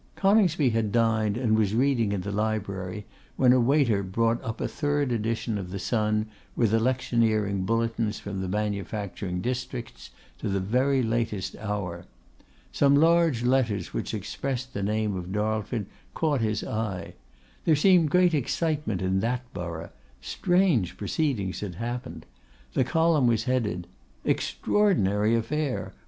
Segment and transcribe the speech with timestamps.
[0.15, 3.05] Coningsby had dined, and was reading in the library,
[3.35, 8.41] when a waiter brought up a third edition of the Sun, with electioneering bulletins from
[8.41, 10.09] the manufacturing districts
[10.39, 12.07] to the very latest hour.
[12.71, 17.13] Some large letters which expressed the name of Darlford caught his eye.
[17.65, 22.25] There seemed great excitement in that borough; strange proceedings had happened.
[22.73, 23.85] The column was headed,
[24.25, 25.93] 'Extraordinary Affair!